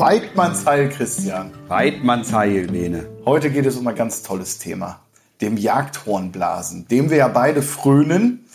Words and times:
Weidmannsheil, 0.00 0.88
Christian. 0.88 1.52
Weidmannsheil, 1.68 2.64
Lene. 2.64 3.06
Heute 3.26 3.50
geht 3.50 3.66
es 3.66 3.76
um 3.76 3.86
ein 3.86 3.94
ganz 3.94 4.22
tolles 4.22 4.58
Thema, 4.58 5.00
dem 5.42 5.58
Jagdhornblasen, 5.58 6.88
dem 6.88 7.10
wir 7.10 7.18
ja 7.18 7.28
beide 7.28 7.60
frönen 7.60 8.46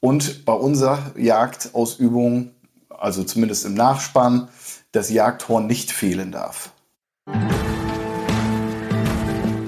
und 0.00 0.46
bei 0.46 0.54
unserer 0.54 1.12
Jagdausübung, 1.16 2.52
also 2.88 3.22
zumindest 3.22 3.66
im 3.66 3.74
Nachspann, 3.74 4.48
das 4.92 5.10
Jagdhorn 5.10 5.66
nicht 5.66 5.92
fehlen 5.92 6.32
darf. 6.32 6.70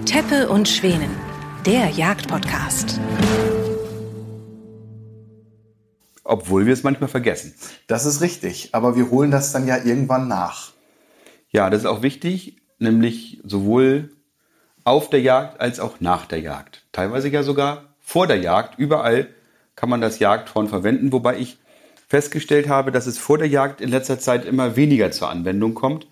Teppe 0.06 0.48
und 0.48 0.68
Schwänen, 0.68 1.10
der 1.66 1.90
Jagdpodcast. 1.90 2.98
Obwohl 6.28 6.66
wir 6.66 6.72
es 6.72 6.82
manchmal 6.82 7.08
vergessen. 7.08 7.54
Das 7.86 8.04
ist 8.04 8.20
richtig, 8.20 8.70
aber 8.72 8.96
wir 8.96 9.10
holen 9.10 9.30
das 9.30 9.52
dann 9.52 9.66
ja 9.66 9.76
irgendwann 9.82 10.26
nach. 10.26 10.72
Ja, 11.50 11.70
das 11.70 11.82
ist 11.82 11.86
auch 11.86 12.02
wichtig, 12.02 12.56
nämlich 12.78 13.40
sowohl 13.44 14.10
auf 14.82 15.08
der 15.08 15.20
Jagd 15.20 15.60
als 15.60 15.80
auch 15.80 16.00
nach 16.00 16.26
der 16.26 16.40
Jagd. 16.40 16.84
Teilweise 16.92 17.28
ja 17.28 17.42
sogar 17.42 17.94
vor 18.00 18.26
der 18.26 18.38
Jagd. 18.38 18.78
Überall 18.78 19.28
kann 19.76 19.88
man 19.88 20.00
das 20.00 20.18
Jagdhorn 20.18 20.68
verwenden, 20.68 21.12
wobei 21.12 21.38
ich 21.38 21.58
festgestellt 22.08 22.68
habe, 22.68 22.92
dass 22.92 23.06
es 23.06 23.18
vor 23.18 23.38
der 23.38 23.48
Jagd 23.48 23.80
in 23.80 23.90
letzter 23.90 24.18
Zeit 24.18 24.44
immer 24.44 24.76
weniger 24.76 25.10
zur 25.10 25.30
Anwendung 25.30 25.74
kommt. 25.74 26.06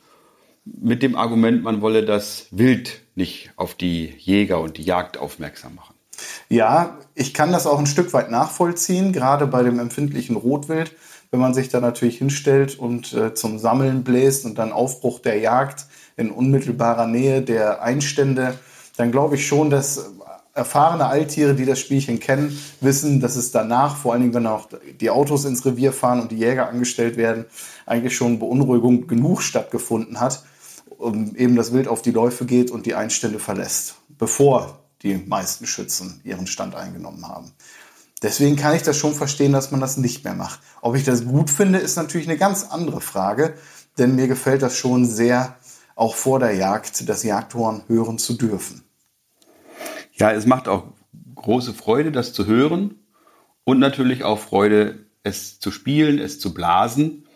Mit 0.64 1.02
dem 1.02 1.16
Argument, 1.16 1.62
man 1.62 1.80
wolle 1.82 2.04
das 2.04 2.46
Wild 2.50 3.02
nicht 3.14 3.50
auf 3.56 3.74
die 3.74 4.14
Jäger 4.18 4.60
und 4.60 4.76
die 4.76 4.82
Jagd 4.82 5.18
aufmerksam 5.18 5.74
machen. 5.74 5.94
Ja, 6.48 6.98
ich 7.14 7.34
kann 7.34 7.52
das 7.52 7.66
auch 7.66 7.78
ein 7.78 7.86
Stück 7.86 8.12
weit 8.12 8.30
nachvollziehen, 8.30 9.12
gerade 9.12 9.46
bei 9.46 9.62
dem 9.62 9.78
empfindlichen 9.78 10.36
Rotwild 10.36 10.94
wenn 11.34 11.40
man 11.40 11.52
sich 11.52 11.68
da 11.68 11.80
natürlich 11.80 12.18
hinstellt 12.18 12.78
und 12.78 13.12
äh, 13.12 13.34
zum 13.34 13.58
Sammeln 13.58 14.04
bläst 14.04 14.44
und 14.44 14.56
dann 14.56 14.70
Aufbruch 14.70 15.18
der 15.18 15.40
Jagd 15.40 15.86
in 16.16 16.30
unmittelbarer 16.30 17.08
Nähe 17.08 17.42
der 17.42 17.82
Einstände, 17.82 18.54
dann 18.96 19.10
glaube 19.10 19.34
ich 19.34 19.44
schon, 19.44 19.68
dass 19.68 20.12
erfahrene 20.54 21.06
Alttiere, 21.06 21.56
die 21.56 21.66
das 21.66 21.80
Spielchen 21.80 22.20
kennen, 22.20 22.56
wissen, 22.80 23.18
dass 23.18 23.34
es 23.34 23.50
danach, 23.50 23.96
vor 23.96 24.12
allen 24.12 24.22
Dingen, 24.22 24.34
wenn 24.34 24.46
auch 24.46 24.68
die 25.00 25.10
Autos 25.10 25.44
ins 25.44 25.66
Revier 25.66 25.92
fahren 25.92 26.20
und 26.20 26.30
die 26.30 26.38
Jäger 26.38 26.68
angestellt 26.68 27.16
werden, 27.16 27.46
eigentlich 27.84 28.14
schon 28.14 28.38
Beunruhigung 28.38 29.08
genug 29.08 29.42
stattgefunden 29.42 30.20
hat, 30.20 30.44
um 30.98 31.34
eben 31.34 31.56
das 31.56 31.72
Wild 31.72 31.88
auf 31.88 32.00
die 32.00 32.12
Läufe 32.12 32.44
geht 32.44 32.70
und 32.70 32.86
die 32.86 32.94
Einstände 32.94 33.40
verlässt, 33.40 33.96
bevor 34.20 34.83
die 35.04 35.16
meisten 35.16 35.66
Schützen 35.66 36.20
ihren 36.24 36.46
Stand 36.46 36.74
eingenommen 36.74 37.28
haben. 37.28 37.52
Deswegen 38.22 38.56
kann 38.56 38.74
ich 38.74 38.82
das 38.82 38.96
schon 38.96 39.14
verstehen, 39.14 39.52
dass 39.52 39.70
man 39.70 39.80
das 39.80 39.98
nicht 39.98 40.24
mehr 40.24 40.34
macht. 40.34 40.60
Ob 40.80 40.96
ich 40.96 41.04
das 41.04 41.26
gut 41.26 41.50
finde, 41.50 41.78
ist 41.78 41.96
natürlich 41.96 42.26
eine 42.26 42.38
ganz 42.38 42.64
andere 42.64 43.02
Frage, 43.02 43.54
denn 43.98 44.16
mir 44.16 44.28
gefällt 44.28 44.62
das 44.62 44.76
schon 44.76 45.04
sehr, 45.04 45.56
auch 45.94 46.14
vor 46.14 46.38
der 46.38 46.54
Jagd 46.54 47.08
das 47.08 47.22
Jagdhorn 47.22 47.82
hören 47.86 48.18
zu 48.18 48.34
dürfen. 48.34 48.82
Ja, 50.12 50.32
es 50.32 50.46
macht 50.46 50.68
auch 50.68 50.84
große 51.34 51.74
Freude, 51.74 52.12
das 52.12 52.32
zu 52.32 52.46
hören 52.46 52.96
und 53.64 53.78
natürlich 53.78 54.24
auch 54.24 54.38
Freude, 54.38 55.06
es 55.22 55.58
zu 55.58 55.70
spielen, 55.70 56.18
es 56.18 56.40
zu 56.40 56.54
blasen. 56.54 57.26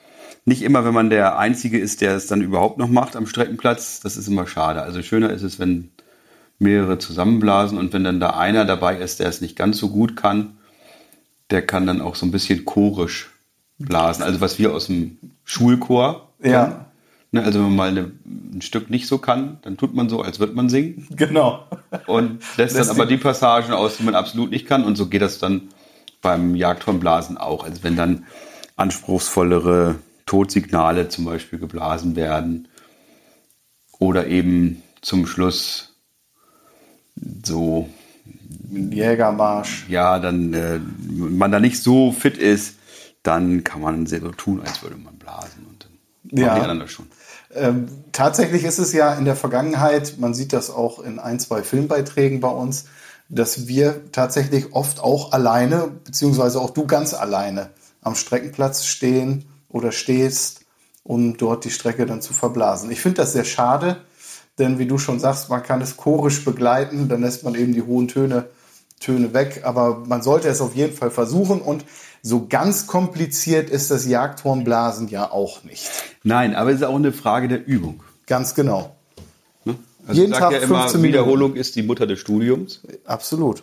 Nicht 0.45 0.63
immer, 0.63 0.85
wenn 0.85 0.95
man 0.95 1.11
der 1.11 1.39
Einzige 1.39 1.79
ist, 1.79 2.01
der 2.01 2.17
es 2.17 2.27
dann 2.27 2.41
überhaupt 2.41 2.79
noch 2.79 2.89
macht 2.89 3.17
am 3.17 3.27
Streckenplatz. 3.27 4.01
Das 4.01 4.17
ist 4.17 4.29
immer 4.29 4.47
schade. 4.47 4.83
Also 4.83 5.03
schöner 5.03 5.31
ist 5.31 5.43
es, 5.43 5.59
wenn 5.59 5.91
mehrere 6.59 6.99
zusammenblasen 6.99 7.79
und 7.79 7.93
wenn 7.93 8.05
dann 8.05 8.21
da 8.21 8.31
einer 8.31 8.65
dabei 8.65 8.97
ist, 8.99 9.21
der 9.21 9.29
es 9.29 9.41
nicht 9.41 9.57
ganz 9.57 9.79
so 9.79 9.91
gut 9.91 10.17
kann, 10.17 10.59
der 11.51 11.65
kann 11.65 11.87
dann 11.87 12.01
auch 12.01 12.15
so 12.15 12.27
ein 12.27 12.33
bisschen 12.33 12.65
chorisch 12.65 13.31
blasen. 13.79 14.25
Also 14.25 14.41
was 14.41 14.59
wir 14.59 14.75
aus 14.75 14.87
dem 14.87 15.19
Schulchor 15.45 16.29
ja. 16.43 16.87
Ne, 17.31 17.45
also 17.45 17.59
wenn 17.59 17.67
man 17.67 17.77
mal 17.77 17.89
eine, 17.89 18.11
ein 18.25 18.63
Stück 18.63 18.89
nicht 18.89 19.07
so 19.07 19.19
kann, 19.19 19.59
dann 19.61 19.77
tut 19.77 19.95
man 19.95 20.09
so, 20.09 20.23
als 20.23 20.39
würde 20.39 20.55
man 20.55 20.71
singen. 20.71 21.07
Genau. 21.11 21.67
Und 22.07 22.43
lässt 22.57 22.79
dann 22.79 22.89
aber 22.89 23.05
die 23.05 23.19
Passagen 23.19 23.73
aus, 23.73 23.99
die 23.99 24.03
man 24.05 24.15
absolut 24.15 24.51
nicht 24.51 24.67
kann. 24.67 24.85
Und 24.85 24.97
so 24.97 25.09
geht 25.09 25.21
das 25.21 25.39
dann 25.39 25.69
beim 26.23 26.55
Jagdhornblasen 26.55 27.37
auch. 27.37 27.65
Also 27.65 27.83
wenn 27.83 27.97
dann 27.97 28.25
anspruchsvollere 28.77 29.97
Todsignale 30.25 31.09
zum 31.11 31.27
Beispiel 31.27 31.59
geblasen 31.59 32.17
werden 32.17 32.69
oder 33.99 34.27
eben 34.27 34.83
zum 35.03 35.27
Schluss 35.27 35.88
so 37.45 37.89
Jägermarsch. 38.71 39.87
Ja, 39.89 40.19
dann 40.19 40.53
äh, 40.53 40.79
man 41.09 41.53
da 41.53 41.61
nicht 41.61 41.83
so 41.83 42.13
fit 42.13 42.37
ist, 42.37 42.77
dann 43.23 43.65
kann 43.65 43.81
man 43.81 44.07
sehr 44.07 44.21
so 44.21 44.31
tun, 44.31 44.61
als 44.65 44.83
würde 44.83 44.97
man 44.97 45.17
blasen 45.17 45.67
und 45.69 45.85
dann 45.85 46.39
ja. 46.39 46.55
die 46.55 46.61
anderen 46.61 46.81
das 46.81 46.91
schon. 46.91 47.07
Ähm, 47.55 47.89
tatsächlich 48.13 48.65
ist 48.65 48.79
es 48.79 48.93
ja 48.93 49.15
in 49.15 49.25
der 49.25 49.37
Vergangenheit, 49.37 50.17
man 50.19 50.35
sieht 50.35 50.53
das 50.53 50.71
auch 50.71 50.99
in 50.99 51.19
ein, 51.19 51.41
zwei 51.41 51.63
Filmbeiträgen 51.63 52.41
bei 52.41 52.51
uns, 52.51 52.85
dass 53.29 53.67
wir 53.67 54.11
tatsächlich 54.13 54.73
oft 54.73 55.01
auch 55.01 55.33
alleine, 55.33 55.91
beziehungsweise 56.05 56.61
auch 56.61 56.71
du 56.71 56.87
ganz 56.87 57.15
alleine 57.15 57.71
am 58.03 58.15
Streckenplatz 58.15 58.85
stehen 58.85 59.45
oder 59.69 59.93
stehst, 59.93 60.65
um 61.05 61.37
dort 61.37 61.65
die 61.65 61.71
Strecke 61.71 62.07
dann 62.07 62.23
zu 62.23 62.33
verblasen. 62.33 62.91
Ich 62.91 63.01
finde 63.01 63.23
das 63.23 63.33
sehr 63.33 63.45
schade, 63.45 63.99
denn 64.59 64.79
wie 64.79 64.87
du 64.87 64.99
schon 64.99 65.21
sagst, 65.21 65.49
man 65.49 65.63
kann 65.63 65.81
es 65.81 65.97
chorisch 65.97 66.45
begleiten, 66.45 67.09
dann 67.09 67.23
lässt 67.23 67.45
man 67.45 67.55
eben 67.55 67.73
die 67.73 67.83
hohen 67.83 68.09
Töne, 68.09 68.47
Töne 69.01 69.33
weg, 69.33 69.63
aber 69.65 70.05
man 70.07 70.23
sollte 70.23 70.49
es 70.49 70.61
auf 70.61 70.75
jeden 70.75 70.95
Fall 70.95 71.11
versuchen 71.11 71.61
und 71.61 71.85
so 72.23 72.47
ganz 72.49 72.87
kompliziert 72.87 73.71
ist 73.71 73.91
das 73.91 74.07
Jagdhornblasen 74.07 75.09
ja 75.09 75.31
auch 75.31 75.63
nicht. 75.65 75.89
Nein, 76.25 76.55
aber 76.55 76.71
es 76.71 76.77
ist 76.77 76.83
auch 76.83 76.97
eine 76.97 77.13
Frage 77.13 77.49
der 77.49 77.67
Übung. 77.67 78.03
Ganz 78.27 78.55
genau. 78.55 78.97
Ne? 79.65 79.77
Also 80.07 80.21
Jeden 80.21 80.33
Tag 80.33 80.53
ja 80.53 80.59
immer, 80.59 80.83
15 80.83 81.03
Wiederholung 81.03 81.55
ist 81.55 81.77
die 81.77 81.83
Mutter 81.83 82.07
des 82.07 82.19
Studiums. 82.19 82.83
Absolut. 83.05 83.63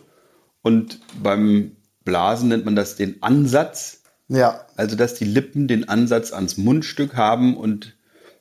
Und 0.62 1.02
beim 1.22 1.74
Blasen 2.06 2.50
nennt 2.50 2.66
man 2.66 2.76
das 2.76 2.96
den 2.96 3.22
Ansatz. 3.22 4.02
Ja. 4.28 4.62
Also, 4.78 4.96
dass 4.96 5.16
die 5.16 5.26
Lippen 5.26 5.68
den 5.68 5.88
Ansatz 5.90 6.32
ans 6.32 6.58
Mundstück 6.58 7.16
haben 7.16 7.58
und 7.58 7.96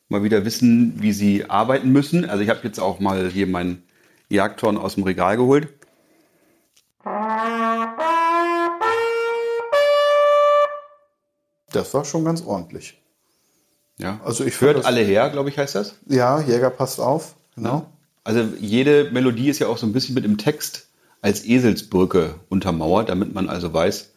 mal 0.09 0.22
wieder 0.22 0.44
wissen, 0.44 0.94
wie 1.00 1.12
sie 1.12 1.48
arbeiten 1.48 1.91
müssen. 1.91 2.28
Also 2.28 2.42
ich 2.42 2.50
habe 2.50 2.60
jetzt 2.62 2.78
auch 2.78 3.00
mal 3.00 3.31
hier 3.31 3.47
mein 3.47 3.82
Jagdhorn 4.28 4.78
aus 4.78 4.94
dem 4.94 5.04
Regal 5.04 5.37
geholt. 5.37 5.69
Das 11.72 11.93
war 11.93 12.04
schon 12.04 12.25
ganz 12.25 12.43
ordentlich. 12.43 13.00
Ja. 13.98 14.20
Also 14.25 14.44
ich 14.44 14.60
hört 14.60 14.84
alle 14.84 15.00
her, 15.00 15.31
glaube 15.31 15.48
ich, 15.48 15.59
heißt 15.59 15.75
das. 15.75 15.97
Ja, 16.06 16.41
Jäger 16.41 16.70
passt 16.70 17.00
auf. 17.00 17.34
Genau. 17.54 17.87
Also 18.25 18.41
jede 18.59 19.10
Melodie 19.10 19.50
ist 19.50 19.59
ja 19.59 19.69
auch 19.69 19.76
so 19.76 19.87
ein 19.87 19.93
bisschen 19.93 20.14
mit 20.14 20.25
dem 20.25 20.38
Text 20.38 20.88
als 21.20 21.44
Eselsbrücke 21.44 22.34
untermauert, 22.48 23.09
damit 23.09 23.34
man 23.34 23.48
also 23.48 23.72
weiß, 23.72 24.10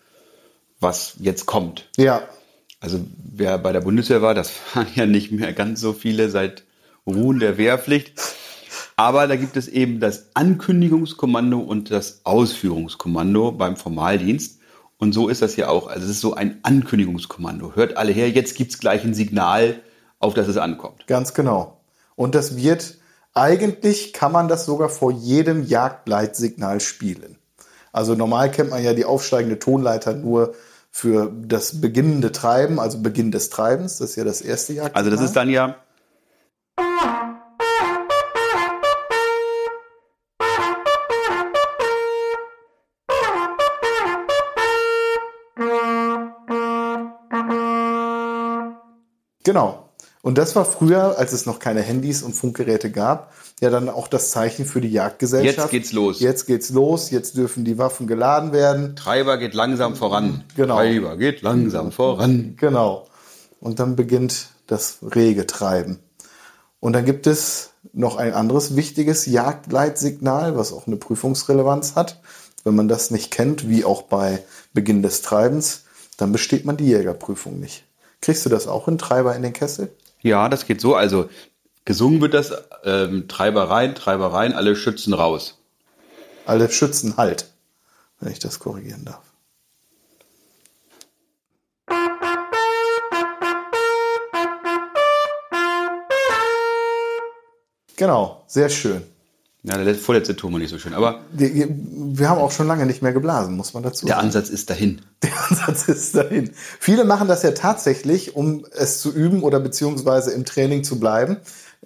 was 0.80 1.16
jetzt 1.20 1.46
kommt. 1.46 1.90
Ja. 1.97 2.22
Also 2.80 3.00
wer 3.18 3.58
bei 3.58 3.72
der 3.72 3.82
Bundeswehr 3.82 4.22
war, 4.22 4.34
das 4.34 4.52
waren 4.74 4.88
ja 4.96 5.06
nicht 5.06 5.32
mehr 5.32 5.54
ganz 5.54 5.82
so 5.82 5.94
viele 5.94 6.30
seit 6.30 6.64
Ruhen 7.06 7.40
der 7.40 7.58
Wehrpflicht. 7.58 8.14
Aber 8.96 9.28
da 9.28 9.36
gibt 9.36 9.58
es 9.58 9.68
eben 9.68 10.00
das 10.00 10.32
Ankündigungskommando 10.34 11.60
und 11.60 11.92
das 11.92 12.22
Ausführungskommando 12.24 13.52
beim 13.52 13.78
Formaldienst. 13.78 14.60
Und 14.98 15.14
so 15.14 15.30
ist 15.30 15.44
das 15.44 15.54
hier 15.54 15.70
auch. 15.70 15.88
Also 15.88 16.06
es 16.06 16.12
ist 16.12 16.22
so 16.22 16.34
ein 16.34 16.60
Ankündigungskommando. 16.64 17.76
Hört 17.76 17.98
alle 17.98 18.12
her, 18.12 18.32
jetzt 18.32 18.56
gibt 18.56 18.72
es 18.72 18.80
gleich 18.80 19.04
ein 19.04 19.14
Signal, 19.14 19.82
auf 20.20 20.34
das 20.34 20.48
es 20.48 20.58
ankommt. 20.58 21.06
Ganz 21.06 21.36
genau. 21.36 21.80
Und 22.16 22.34
das 22.34 22.56
wird, 22.58 22.98
eigentlich 23.36 24.14
kann 24.14 24.32
man 24.32 24.48
das 24.48 24.66
sogar 24.66 24.90
vor 24.90 25.12
jedem 25.12 25.64
Jagdleitsignal 25.64 26.80
spielen. 26.80 27.38
Also 27.92 28.16
normal 28.16 28.50
kennt 28.52 28.72
man 28.72 28.84
ja 28.84 28.94
die 28.94 29.06
aufsteigende 29.06 29.59
Tonleiter 29.59 30.14
nur 30.14 30.56
für 30.92 31.31
das 31.31 31.81
beginnende 31.81 32.31
Treiben, 32.31 32.80
also 32.80 33.02
Beginn 33.02 33.31
des 33.31 33.50
Treibens. 33.50 33.98
Das 33.98 34.12
ist 34.12 34.16
ja 34.16 34.24
das 34.24 34.42
erste 34.42 34.73
Jagd. 34.73 34.96
Also 34.96 35.09
das 35.09 35.22
ist 35.22 35.35
dann 35.35 35.50
ja. 35.50 35.76
Genau. 49.44 49.86
Und 50.22 50.37
das 50.37 50.55
war 50.55 50.66
früher, 50.66 51.17
als 51.17 51.31
es 51.31 51.46
noch 51.46 51.59
keine 51.59 51.81
Handys 51.81 52.23
und 52.23 52.34
Funkgeräte 52.34 52.91
gab, 52.91 53.34
ja 53.61 53.69
dann 53.69 53.90
auch 53.90 54.08
das 54.08 54.31
Zeichen 54.31 54.66
für 54.66 54.81
die 54.81 54.91
Jagdgesellschaft. 54.91 55.58
Jetzt 55.58 55.72
geht's 55.72 55.91
los. 55.93 56.19
Jetzt 56.19 56.46
geht's 56.46 56.69
los, 56.69 57.11
jetzt 57.11 57.37
dürfen 57.37 57.66
die 57.66 57.78
Waffen 57.78 58.08
geladen 58.08 58.52
werden. 58.52 58.96
Treiber 58.96 59.37
geht 59.37 59.53
langsam 59.53 59.96
voran. 59.96 60.43
Genau. 60.55 60.75
Treiber 60.75 61.17
geht 61.17 61.41
langsam 61.41 61.91
voran. 61.91 62.55
Genau. 62.58 63.08
Und 63.59 63.79
dann 63.79 63.96
beginnt 63.96 64.49
das 64.67 64.97
rege 65.02 65.47
Treiben. 65.47 65.99
Und 66.79 66.93
dann 66.93 67.05
gibt 67.05 67.25
es 67.25 67.72
noch 67.93 68.17
ein 68.17 68.34
anderes 68.34 68.75
wichtiges 68.75 69.25
Jagdleitsignal, 69.25 70.55
was 70.55 70.72
auch 70.72 70.87
eine 70.87 70.97
Prüfungsrelevanz 70.97 71.96
hat. 71.96 72.22
Wenn 72.63 72.75
man 72.75 72.87
das 72.87 73.11
nicht 73.11 73.31
kennt, 73.31 73.70
wie 73.70 73.85
auch 73.85 74.03
bei 74.03 74.43
Beginn 74.73 75.02
des 75.02 75.22
Treibens, 75.22 75.85
dann 76.17 76.31
besteht 76.31 76.66
man 76.66 76.78
die 76.78 76.87
Jägerprüfung 76.87 77.59
nicht. 77.59 77.85
Kriegst 78.22 78.46
du 78.46 78.49
das 78.49 78.67
auch 78.67 78.87
in 78.87 78.97
Treiber 78.97 79.35
in 79.35 79.41
den 79.41 79.53
Kessel? 79.53 79.91
Ja, 80.28 80.50
das 80.50 80.66
geht 80.66 80.82
so. 80.82 80.94
Also 80.94 81.29
gesungen 81.85 82.20
wird 82.20 82.34
das 82.34 82.52
ähm, 82.84 83.29
Treiber 83.29 83.70
rein, 83.70 83.96
Treiber 83.96 84.34
rein, 84.34 84.52
alle 84.52 84.76
Schützen 84.76 85.14
raus. 85.14 85.58
Alle 86.46 86.70
Schützen 86.70 87.16
halt, 87.16 87.50
wenn 88.20 88.32
ich 88.32 88.40
das 88.40 88.59
korrigieren 88.59 89.06
darf. 89.06 89.22
Genau, 97.96 98.44
sehr 98.47 98.70
schön. 98.70 99.03
Ja, 99.67 99.75
der 99.75 99.85
letzte- 99.85 100.03
vorletzte 100.03 100.35
Ton 100.35 100.53
war 100.53 100.59
nicht 100.59 100.69
so 100.69 100.79
schön, 100.79 100.93
aber 100.93 101.22
Wir 101.34 102.29
haben 102.29 102.40
auch 102.40 102.52
schon 102.52 102.67
lange 102.67 102.85
nicht 102.85 103.02
mehr 103.02 103.11
geblasen, 103.14 103.55
muss 103.55 103.73
man 103.73 103.84
dazu 103.84 104.05
der 104.05 104.16
sagen. 104.16 104.28
Ansatz 104.28 104.49
ist 104.49 104.69
dahin. 104.69 105.02
Der 105.23 105.31
Ansatz 105.49 105.87
ist 105.87 106.16
dahin. 106.16 106.52
Viele 106.79 107.03
machen 107.03 107.28
das 107.28 107.43
ja 107.43 107.52
tatsächlich, 107.52 108.35
um 108.35 108.66
es 108.72 108.99
zu 108.99 109.11
üben 109.14 109.43
oder 109.43 109.59
beziehungsweise 109.59 110.31
im 110.31 110.46
Training 110.46 110.84
zu 110.84 110.99
bleiben, 110.99 111.37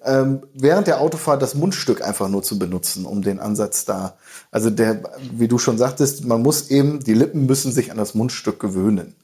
ähm, 0.03 0.41
während 0.53 0.87
der 0.87 1.01
Autofahrt 1.01 1.41
das 1.41 1.55
Mundstück 1.55 2.01
einfach 2.03 2.27
nur 2.29 2.43
zu 2.43 2.57
benutzen, 2.59 3.05
um 3.05 3.21
den 3.21 3.39
Ansatz 3.39 3.85
da. 3.85 4.15
Also 4.51 4.69
der, 4.69 5.03
wie 5.31 5.47
du 5.47 5.57
schon 5.57 5.77
sagtest, 5.77 6.25
man 6.25 6.41
muss 6.41 6.69
eben, 6.69 7.03
die 7.03 7.13
Lippen 7.13 7.45
müssen 7.45 7.71
sich 7.71 7.91
an 7.91 7.97
das 7.97 8.13
Mundstück 8.15 8.59
gewöhnen. 8.59 9.15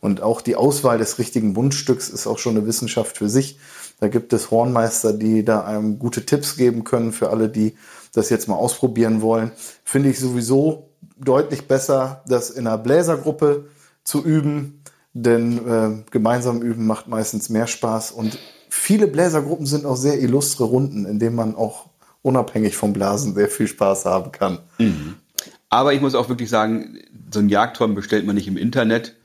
Und 0.00 0.22
auch 0.22 0.40
die 0.40 0.56
Auswahl 0.56 0.98
des 0.98 1.18
richtigen 1.18 1.52
Mundstücks 1.52 2.08
ist 2.08 2.26
auch 2.26 2.38
schon 2.38 2.56
eine 2.56 2.66
Wissenschaft 2.66 3.18
für 3.18 3.28
sich. 3.28 3.58
Da 4.00 4.08
gibt 4.08 4.32
es 4.32 4.50
Hornmeister, 4.50 5.12
die 5.12 5.44
da 5.44 5.64
einem 5.64 5.98
gute 5.98 6.26
Tipps 6.26 6.56
geben 6.56 6.84
können 6.84 7.12
für 7.12 7.30
alle, 7.30 7.48
die 7.48 7.74
das 8.14 8.30
jetzt 8.30 8.48
mal 8.48 8.56
ausprobieren 8.56 9.20
wollen. 9.20 9.52
Finde 9.84 10.08
ich 10.08 10.18
sowieso 10.18 10.88
deutlich 11.18 11.68
besser, 11.68 12.22
das 12.26 12.50
in 12.50 12.66
einer 12.66 12.78
Bläsergruppe 12.78 13.68
zu 14.04 14.24
üben, 14.24 14.82
denn 15.12 15.68
äh, 15.68 16.10
gemeinsam 16.10 16.62
üben 16.62 16.86
macht 16.86 17.08
meistens 17.08 17.50
mehr 17.50 17.66
Spaß. 17.66 18.12
Und 18.12 18.38
viele 18.68 19.06
Bläsergruppen 19.06 19.66
sind 19.66 19.84
auch 19.84 19.96
sehr 19.96 20.20
illustre 20.20 20.64
Runden, 20.64 21.06
in 21.06 21.18
denen 21.18 21.36
man 21.36 21.54
auch 21.54 21.86
unabhängig 22.22 22.76
vom 22.76 22.92
Blasen 22.92 23.34
sehr 23.34 23.48
viel 23.48 23.68
Spaß 23.68 24.06
haben 24.06 24.32
kann. 24.32 24.60
Aber 25.68 25.92
ich 25.92 26.00
muss 26.00 26.14
auch 26.14 26.28
wirklich 26.28 26.50
sagen, 26.50 26.98
so 27.32 27.40
ein 27.40 27.48
Jagdhorn 27.48 27.94
bestellt 27.94 28.26
man 28.26 28.36
nicht 28.36 28.48
im 28.48 28.56
Internet, 28.56 29.16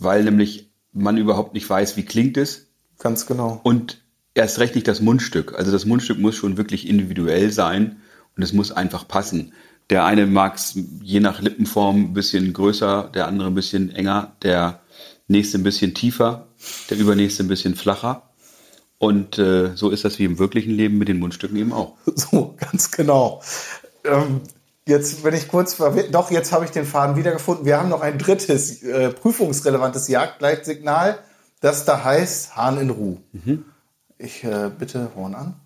weil 0.00 0.24
nämlich 0.24 0.70
man 0.92 1.16
überhaupt 1.16 1.54
nicht 1.54 1.68
weiß, 1.68 1.96
wie 1.96 2.04
klingt 2.04 2.36
es. 2.36 2.66
Ganz 2.98 3.26
genau. 3.26 3.60
Und 3.62 4.02
erst 4.34 4.58
recht 4.58 4.74
nicht 4.74 4.88
das 4.88 5.00
Mundstück. 5.00 5.54
Also 5.56 5.72
das 5.72 5.84
Mundstück 5.84 6.18
muss 6.18 6.36
schon 6.36 6.56
wirklich 6.56 6.88
individuell 6.88 7.50
sein 7.50 7.96
und 8.36 8.42
es 8.42 8.52
muss 8.52 8.72
einfach 8.72 9.06
passen. 9.06 9.52
Der 9.90 10.04
eine 10.04 10.26
mag 10.26 10.56
es 10.56 10.78
je 11.02 11.20
nach 11.20 11.40
Lippenform 11.40 12.04
ein 12.04 12.14
bisschen 12.14 12.52
größer, 12.52 13.10
der 13.14 13.26
andere 13.26 13.48
ein 13.48 13.54
bisschen 13.54 13.94
enger, 13.94 14.32
der 14.42 14.80
nächste 15.28 15.58
ein 15.58 15.62
bisschen 15.62 15.94
tiefer, 15.94 16.46
der 16.90 16.98
übernächste 16.98 17.44
ein 17.44 17.48
bisschen 17.48 17.74
flacher. 17.74 18.22
Und 18.98 19.38
äh, 19.38 19.72
so 19.74 19.90
ist 19.90 20.04
das 20.04 20.18
wie 20.18 20.24
im 20.24 20.38
wirklichen 20.38 20.72
Leben 20.72 20.96
mit 20.96 21.08
den 21.08 21.18
Mundstücken 21.18 21.56
eben 21.56 21.72
auch. 21.72 21.96
So, 22.14 22.54
ganz 22.58 22.90
genau. 22.90 23.42
Ähm, 24.04 24.40
jetzt, 24.86 25.24
wenn 25.24 25.34
ich 25.34 25.48
kurz 25.48 25.76
doch, 25.76 26.30
jetzt 26.30 26.52
habe 26.52 26.64
ich 26.64 26.70
den 26.70 26.86
Faden 26.86 27.16
wiedergefunden. 27.16 27.66
Wir 27.66 27.78
haben 27.78 27.90
noch 27.90 28.00
ein 28.00 28.18
drittes 28.18 28.82
äh, 28.82 29.10
prüfungsrelevantes 29.10 30.08
Jagdgleitsignal, 30.08 31.18
das 31.60 31.84
da 31.84 32.04
heißt 32.04 32.56
Hahn 32.56 32.78
in 32.78 32.90
Ruhe. 32.90 33.18
Ich 34.16 34.44
äh, 34.44 34.70
bitte 34.78 35.10
Horn 35.16 35.34
an. 35.34 35.60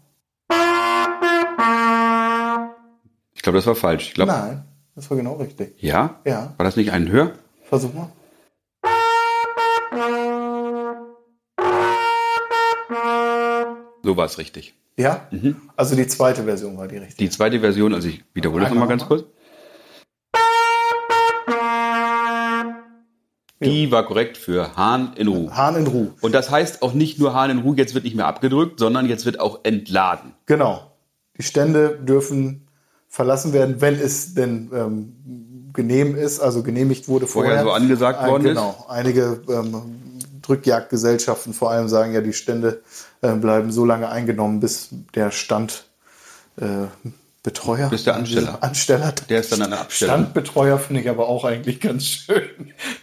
Ich 3.39 3.43
glaube, 3.43 3.57
das 3.57 3.67
war 3.69 3.77
falsch. 3.77 4.09
Ich 4.09 4.15
glaube, 4.15 4.33
Nein, 4.33 4.65
das 4.97 5.09
war 5.11 5.17
genau 5.17 5.35
richtig. 5.35 5.81
ja? 5.81 6.19
Ja. 6.25 6.55
War 6.57 6.65
das 6.65 6.75
nicht 6.75 6.91
ein 6.91 7.09
Hör? 7.09 7.35
Versuch 7.63 7.95
mal. 7.95 8.11
So 14.03 14.17
war 14.17 14.27
es 14.27 14.39
richtig. 14.39 14.75
Ja? 14.97 15.29
Also 15.77 15.95
die 15.95 16.09
zweite 16.09 16.43
Version 16.43 16.77
war 16.77 16.89
die 16.89 16.97
richtige. 16.97 17.17
Die 17.17 17.31
zweite 17.31 17.61
Version, 17.61 17.95
also 17.95 18.09
ich 18.09 18.25
wiederhole 18.35 18.63
das 18.65 18.73
nochmal 18.73 18.89
ganz 18.89 19.07
kurz. 19.07 19.25
Die 23.61 23.93
war 23.93 24.05
korrekt 24.05 24.37
für 24.37 24.77
Hahn 24.77 25.13
in 25.17 25.29
Ruhe. 25.29 25.57
Hahn 25.57 25.77
in 25.77 25.87
Ruhe. 25.87 26.15
Und 26.23 26.35
das 26.35 26.51
heißt 26.51 26.83
auch 26.83 26.93
nicht 26.93 27.21
nur 27.21 27.35
Hahn 27.35 27.51
in 27.51 27.59
Ruhe, 27.61 27.77
jetzt 27.77 27.95
wird 27.95 28.03
nicht 28.03 28.17
mehr 28.17 28.27
abgedrückt, 28.27 28.81
sondern 28.81 29.07
jetzt 29.09 29.27
wird 29.27 29.39
auch 29.39 29.61
entladen. 29.63 30.35
Genau. 30.47 30.91
Die 31.37 31.45
Stände 31.45 31.97
dürfen 32.03 32.68
verlassen 33.09 33.53
werden, 33.53 33.81
wenn 33.81 33.95
es 33.99 34.35
denn 34.35 34.71
ähm, 34.75 35.71
genehm 35.73 36.17
ist, 36.17 36.41
also 36.41 36.63
genehmigt 36.63 37.09
wurde 37.09 37.27
Vorher 37.27 37.53
vorher. 37.61 37.65
so 37.65 37.73
angesagt 37.73 38.21
Ein- 38.21 38.31
worden 38.31 38.45
ist. 38.47 38.49
Genau. 38.51 38.87
Einige 38.89 39.41
ähm, 39.49 39.83
Drückjagdgesellschaften 40.43 41.53
vor 41.53 41.71
allem 41.71 41.89
sagen 41.89 42.15
ja, 42.15 42.21
die 42.21 42.33
Stände 42.33 42.83
äh, 43.23 43.33
bleiben 43.35 43.71
so 43.71 43.85
lange 43.85 44.09
eingenommen, 44.09 44.61
bis 44.61 44.89
der 45.15 45.31
Stand 45.31 45.85
äh, 46.57 46.87
Betreuer, 47.45 47.89
Bis 47.89 48.05
der 48.05 48.17
Ansteller. 48.17 48.59
Ansteller. 48.63 49.13
Der 49.29 49.41
ist 49.41 49.53
dann 49.53 49.63
an 49.63 49.71
der 49.71 49.81
Abstellung. 49.81 50.15
Standbetreuer 50.17 50.79
finde 50.79 51.03
ich 51.03 51.09
aber 51.09 51.29
auch 51.29 51.45
eigentlich 51.45 51.81
ganz 51.81 52.05
schön. 52.05 52.43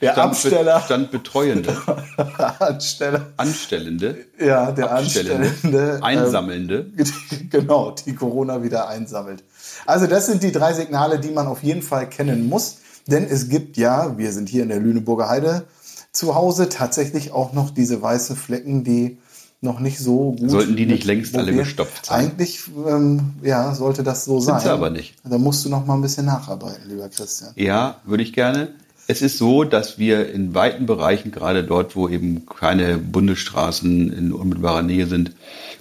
Der 0.02 0.12
Standbe- 0.14 0.22
Absteller, 0.32 0.82
Standbetreuende, 0.82 1.76
Ansteller, 2.60 3.28
Anstellende, 3.38 4.18
ja, 4.38 4.72
der 4.72 4.92
Abstellende, 4.92 5.48
Anstellende, 5.48 5.96
ähm, 5.98 6.04
Einsammelnde. 6.04 6.92
genau, 7.50 7.92
die 8.06 8.14
Corona 8.14 8.62
wieder 8.62 8.88
einsammelt. 8.90 9.44
Also 9.86 10.08
das 10.08 10.26
sind 10.26 10.44
die 10.44 10.52
drei 10.52 10.74
Signale, 10.74 11.20
die 11.20 11.32
man 11.32 11.48
auf 11.48 11.64
jeden 11.64 11.82
Fall 11.82 12.10
kennen 12.10 12.48
muss. 12.48 12.78
Denn 13.08 13.26
es 13.26 13.50
gibt 13.50 13.78
ja, 13.78 14.18
wir 14.18 14.32
sind 14.32 14.50
hier 14.50 14.64
in 14.64 14.70
der 14.70 14.80
Lüneburger 14.80 15.30
Heide 15.30 15.66
zu 16.12 16.36
Hause, 16.36 16.70
tatsächlich 16.70 17.32
auch 17.32 17.54
noch 17.54 17.70
diese 17.70 18.02
weißen 18.02 18.36
Flecken, 18.36 18.84
die 18.84 19.18
noch 19.62 19.80
nicht 19.80 20.00
so 20.00 20.32
gut... 20.32 20.50
Sollten 20.50 20.76
die 20.76 20.86
nicht 20.86 21.04
längst 21.04 21.36
alle 21.36 21.54
gestopft 21.54 22.06
sein? 22.06 22.32
Eigentlich, 22.32 22.64
ähm, 22.88 23.34
ja, 23.42 23.76
sollte 23.76 24.04
das 24.04 24.26
so 24.26 24.40
sein. 24.40 24.62
sie 24.62 24.70
aber 24.70 24.90
nicht. 24.90 25.16
Da 25.24 25.38
musst 25.38 25.66
du 25.66 25.70
noch 25.70 25.86
mal 25.86 25.96
ein 25.96 26.02
bisschen 26.02 26.26
nacharbeiten, 26.26 26.88
lieber 26.88 27.10
Christian. 27.10 27.52
Ja, 27.56 27.98
würde 28.06 28.24
ich 28.24 28.34
gerne. 28.34 28.70
Es 29.08 29.22
ist 29.22 29.38
so, 29.38 29.64
dass 29.64 30.00
wir 30.00 30.32
in 30.32 30.56
weiten 30.56 30.88
Bereichen, 30.88 31.32
gerade 31.32 31.64
dort, 31.64 31.96
wo 31.96 32.10
eben 32.10 32.46
keine 32.48 32.98
Bundesstraßen 32.98 34.12
in 34.12 34.34
unmittelbarer 34.34 34.82
Nähe 34.82 35.06
sind, 35.06 35.36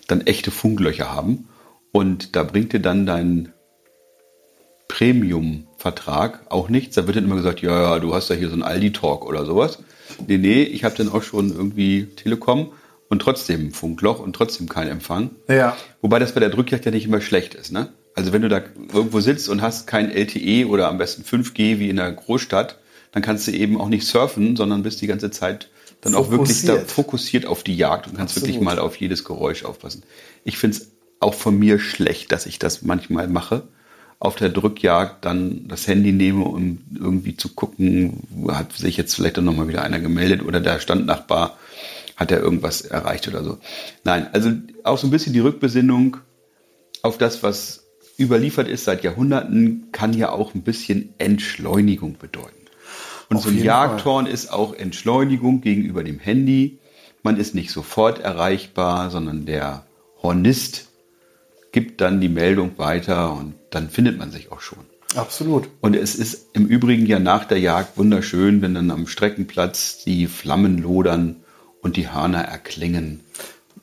dann 0.09 0.21
echte 0.23 0.51
Funklöcher 0.51 1.15
haben. 1.15 1.49
Und 1.93 2.37
da 2.37 2.43
bringt 2.43 2.73
dir 2.73 2.81
dann 2.81 3.07
dein 3.07 3.54
Premium-Vertrag 4.95 6.43
auch 6.51 6.69
nichts. 6.69 6.95
Da 6.95 7.07
wird 7.07 7.17
dann 7.17 7.25
immer 7.25 7.35
gesagt, 7.35 7.63
ja, 7.63 7.95
ja, 7.95 7.99
du 7.99 8.15
hast 8.15 8.31
ja 8.31 8.37
hier 8.37 8.47
so 8.47 8.53
einen 8.53 8.63
Aldi-Talk 8.63 9.27
oder 9.27 9.45
sowas. 9.45 9.81
Nee, 10.29 10.39
nee, 10.39 10.63
ich 10.63 10.85
habe 10.85 10.95
dann 10.97 11.09
auch 11.09 11.25
schon 11.25 11.51
irgendwie 11.51 12.07
Telekom 12.15 12.71
und 13.09 13.21
trotzdem 13.21 13.67
ein 13.67 13.73
Funkloch 13.73 14.21
und 14.21 14.37
trotzdem 14.37 14.69
keinen 14.69 14.91
Empfang. 14.91 15.31
Ja. 15.49 15.77
Wobei 16.01 16.21
das 16.21 16.33
bei 16.33 16.41
der 16.41 16.51
Drückjagd 16.51 16.85
ja 16.85 16.93
nicht 16.93 17.07
immer 17.07 17.21
schlecht 17.21 17.55
ist. 17.55 17.73
Ne? 17.73 17.89
Also 18.15 18.33
wenn 18.33 18.43
du 18.43 18.49
da 18.49 18.63
irgendwo 18.93 19.19
sitzt 19.19 19.49
und 19.49 19.63
hast 19.63 19.89
kein 19.89 20.13
LTE 20.13 20.69
oder 20.69 20.89
am 20.89 20.99
besten 20.99 21.25
5G 21.25 21.81
wie 21.81 21.89
in 21.89 21.97
der 21.97 22.13
Großstadt, 22.13 22.79
dann 23.11 23.23
kannst 23.23 23.49
du 23.49 23.51
eben 23.51 23.81
auch 23.81 23.89
nicht 23.89 24.07
surfen, 24.07 24.55
sondern 24.55 24.85
bist 24.85 25.01
die 25.01 25.09
ganze 25.09 25.33
Zeit 25.33 25.71
dann 26.03 26.15
auch 26.15 26.31
wirklich 26.31 26.63
da 26.63 26.75
Fokussiert. 26.75 26.91
fokussiert 26.91 27.47
auf 27.47 27.65
die 27.65 27.77
Jagd 27.77 28.07
und 28.07 28.17
kannst 28.17 28.37
wirklich 28.37 28.59
Absolut. 28.59 28.77
mal 28.77 28.79
auf 28.79 28.95
jedes 28.97 29.25
Geräusch 29.25 29.65
aufpassen. 29.65 30.05
Ich 30.45 30.57
finde 30.57 30.77
es 30.77 30.91
auch 31.19 31.35
von 31.35 31.59
mir 31.59 31.81
schlecht, 31.81 32.31
dass 32.31 32.47
ich 32.47 32.61
das 32.61 32.83
manchmal 32.83 33.27
mache. 33.27 33.65
Auf 34.25 34.37
der 34.37 34.49
Drückjagd 34.49 35.23
dann 35.23 35.69
das 35.69 35.87
Handy 35.87 36.11
nehme, 36.11 36.45
um 36.45 36.79
irgendwie 36.95 37.37
zu 37.37 37.51
gucken, 37.51 38.23
hat 38.49 38.73
sich 38.73 38.97
jetzt 38.97 39.15
vielleicht 39.15 39.37
dann 39.37 39.45
nochmal 39.45 39.69
wieder 39.69 39.83
einer 39.83 40.01
gemeldet 40.01 40.43
oder 40.43 40.61
der 40.61 40.81
Standnachbar 40.81 41.59
hat 42.17 42.31
er 42.31 42.41
irgendwas 42.41 42.81
erreicht 42.81 43.29
oder 43.29 43.45
so. 43.45 43.59
Nein, 44.03 44.29
also 44.33 44.51
auch 44.83 44.97
so 44.97 45.07
ein 45.07 45.11
bisschen 45.11 45.35
die 45.35 45.41
Rückbesinnung 45.41 46.17
auf 47.03 47.19
das, 47.19 47.43
was 47.43 47.85
überliefert 48.19 48.67
ist 48.67 48.87
seit 48.87 49.05
Jahrhunderten, 49.05 49.89
kann 49.93 50.15
ja 50.15 50.31
auch 50.31 50.55
ein 50.55 50.63
bisschen 50.63 51.13
Entschleunigung 51.19 52.17
bedeuten. 52.19 52.65
Und 53.29 53.37
Auf 53.37 53.43
so 53.43 53.51
ein 53.51 53.63
Jagdhorn 53.63 54.25
ist 54.25 54.51
auch 54.51 54.73
Entschleunigung 54.73 55.61
gegenüber 55.61 56.03
dem 56.03 56.19
Handy. 56.19 56.79
Man 57.23 57.37
ist 57.37 57.55
nicht 57.55 57.71
sofort 57.71 58.21
erreichbar, 58.21 59.11
sondern 59.11 59.45
der 59.45 59.85
Hornist 60.23 60.89
gibt 61.75 62.01
dann 62.01 62.21
die 62.21 62.29
Meldung 62.29 62.79
weiter 62.79 63.33
und 63.33 63.55
dann 63.71 63.91
findet 63.91 64.17
man 64.17 64.31
sich 64.31 64.53
auch 64.53 64.61
schon. 64.61 64.79
Absolut. 65.17 65.69
Und 65.81 65.97
es 65.97 66.15
ist 66.15 66.47
im 66.53 66.67
Übrigen 66.67 67.05
ja 67.05 67.19
nach 67.19 67.45
der 67.45 67.59
Jagd 67.59 67.99
wunderschön, 67.99 68.63
wenn 68.63 68.75
dann 68.75 68.93
am 68.93 69.09
Streckenplatz 69.09 70.05
die 70.05 70.29
Flammen 70.29 70.79
lodern 70.79 71.43
und 71.83 71.97
die 71.97 72.11
Hörner 72.11 72.43
erklingen. 72.43 73.21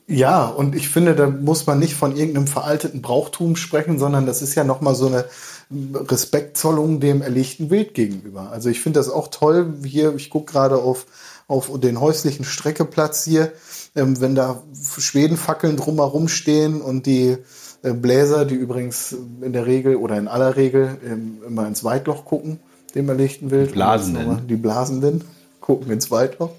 Ja, 0.06 0.46
und 0.46 0.74
ich 0.74 0.88
finde, 0.88 1.14
da 1.14 1.28
muss 1.28 1.66
man 1.66 1.78
nicht 1.78 1.94
von 1.94 2.16
irgendeinem 2.16 2.46
veralteten 2.46 3.02
Brauchtum 3.02 3.56
sprechen, 3.56 3.98
sondern 3.98 4.24
das 4.24 4.40
ist 4.40 4.54
ja 4.54 4.64
nochmal 4.64 4.94
so 4.94 5.06
eine 5.08 5.26
Respektzollung 5.70 6.98
dem 6.98 7.20
erlegten 7.20 7.68
Wild 7.68 7.92
gegenüber. 7.92 8.50
Also 8.52 8.70
ich 8.70 8.80
finde 8.80 9.00
das 9.00 9.10
auch 9.10 9.28
toll. 9.28 9.74
Hier, 9.84 10.14
ich 10.16 10.30
gucke 10.30 10.50
gerade 10.52 10.76
auf, 10.76 11.06
auf 11.46 11.70
den 11.78 12.00
häuslichen 12.00 12.46
Streckeplatz 12.46 13.24
hier, 13.24 13.52
ähm, 13.94 14.18
wenn 14.20 14.34
da 14.34 14.62
Schwedenfackeln 14.98 15.76
drumherum 15.76 16.28
stehen 16.28 16.80
und 16.80 17.04
die 17.04 17.36
Bläser, 17.82 18.44
die 18.44 18.54
übrigens 18.54 19.16
in 19.40 19.52
der 19.52 19.66
Regel 19.66 19.96
oder 19.96 20.16
in 20.16 20.28
aller 20.28 20.56
Regel 20.56 20.98
immer 21.46 21.66
ins 21.66 21.82
Weitloch 21.82 22.24
gucken, 22.24 22.60
dem 22.94 23.08
erlegten 23.08 23.50
Wild. 23.50 23.70
Die 23.70 23.74
Blasenden. 23.74 24.46
Die 24.46 24.56
Blasenden 24.56 25.24
gucken 25.60 25.90
ins 25.90 26.10
Weitloch. 26.10 26.50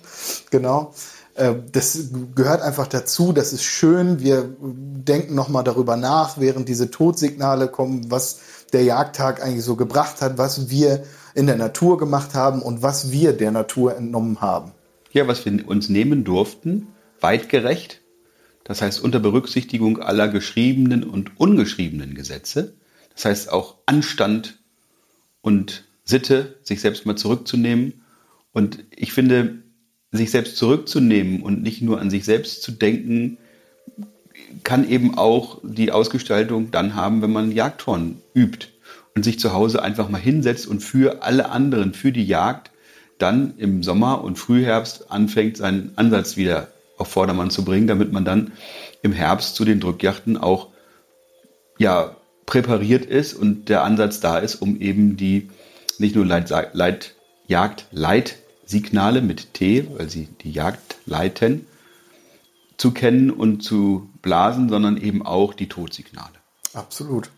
Genau. 0.52 0.94
Äh, 1.36 1.56
das 1.72 2.10
gehört 2.36 2.62
einfach 2.62 2.88
dazu, 2.88 3.32
das 3.34 3.54
ist 3.54 3.64
schön. 3.64 4.20
Wir 4.20 4.50
denken 4.60 5.36
nochmal 5.36 5.64
darüber 5.64 5.98
nach, 5.98 6.40
während 6.40 6.70
diese 6.70 6.92
Todsignale 6.92 7.68
kommen, 7.68 8.12
was 8.12 8.40
der 8.72 8.84
Jagdtag 8.84 9.44
eigentlich 9.44 9.66
so 9.66 9.76
gebracht 9.76 10.22
hat, 10.22 10.38
was 10.38 10.70
wir 10.70 11.04
in 11.36 11.48
der 11.48 11.58
Natur 11.58 11.98
gemacht 11.98 12.34
haben 12.34 12.62
und 12.62 12.82
was 12.82 13.12
wir 13.12 13.34
der 13.34 13.52
Natur 13.52 13.96
entnommen 13.96 14.42
haben. 14.42 14.72
Ja, 15.12 15.28
was 15.28 15.46
wir 15.46 15.68
uns 15.68 15.90
nehmen 15.90 16.24
durften, 16.24 16.88
weitgerecht. 17.20 18.02
Das 18.64 18.82
heißt 18.82 19.02
unter 19.02 19.20
Berücksichtigung 19.20 20.02
aller 20.02 20.28
geschriebenen 20.28 21.04
und 21.04 21.40
ungeschriebenen 21.40 22.16
Gesetze. 22.16 22.74
Das 23.14 23.26
heißt 23.26 23.52
auch 23.52 23.76
Anstand 23.86 24.60
und 25.42 25.84
Sitte, 26.06 26.58
sich 26.64 26.82
selbst 26.82 27.06
mal 27.06 27.16
zurückzunehmen. 27.16 28.02
Und 28.52 28.84
ich 28.96 29.14
finde, 29.14 29.64
sich 30.12 30.32
selbst 30.32 30.58
zurückzunehmen 30.58 31.42
und 31.42 31.62
nicht 31.62 31.82
nur 31.82 32.00
an 32.00 32.10
sich 32.10 32.24
selbst 32.24 32.62
zu 32.62 32.72
denken, 32.72 33.38
kann 34.64 34.88
eben 34.90 35.18
auch 35.18 35.60
die 35.64 35.92
Ausgestaltung 35.92 36.72
dann 36.72 36.96
haben, 36.96 37.22
wenn 37.22 37.32
man 37.32 37.52
Jagdhorn 37.52 38.22
übt 38.34 38.68
und 39.16 39.24
sich 39.24 39.40
zu 39.40 39.54
Hause 39.54 39.82
einfach 39.82 40.10
mal 40.10 40.22
hinsetzt 40.22 40.68
und 40.68 40.82
für 40.82 41.24
alle 41.24 41.50
anderen, 41.50 41.94
für 41.94 42.12
die 42.12 42.26
Jagd, 42.26 42.72
dann 43.18 43.58
im 43.58 43.84
Sommer 43.84 44.24
und 44.24 44.38
Frühherbst 44.38 45.12
anfängt, 45.12 45.58
seinen 45.58 45.92
Ansatz 45.96 46.38
wieder 46.38 46.73
auf 46.98 47.10
Vordermann 47.10 47.50
zu 47.50 47.66
bringen, 47.66 47.88
damit 47.88 48.12
man 48.12 48.26
dann 48.26 48.54
im 49.02 49.12
Herbst 49.14 49.56
zu 49.56 49.66
den 49.66 49.80
Drückjachten 49.80 50.38
auch 50.38 50.70
ja, 51.78 52.16
präpariert 52.46 53.06
ist 53.06 53.34
und 53.34 53.70
der 53.70 53.84
Ansatz 53.84 54.20
da 54.20 54.38
ist, 54.38 54.56
um 54.56 54.80
eben 54.80 55.18
die 55.18 55.50
nicht 55.98 56.16
nur 56.16 56.26
Leit, 56.26 56.50
Leit, 56.74 57.16
Jagd, 57.48 57.88
Leit 57.92 58.38
Signale 58.66 59.22
mit 59.22 59.54
T, 59.54 59.88
weil 59.98 60.10
sie 60.10 60.28
die 60.42 60.52
Jagd 60.52 60.98
leiten, 61.06 61.68
zu 62.78 62.92
kennen 62.92 63.30
und 63.30 63.62
zu 63.62 64.10
blasen, 64.22 64.70
sondern 64.70 64.98
eben 64.98 65.26
auch 65.26 65.54
die 65.54 65.70
Todsignale. 65.70 66.34
Absolut. 66.74 67.30